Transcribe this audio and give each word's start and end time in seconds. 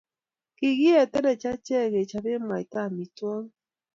kikietenech 0.57 1.45
achek 1.53 1.85
kechobe 1.93 2.31
mwaita 2.43 2.77
amitwogik 2.87 3.53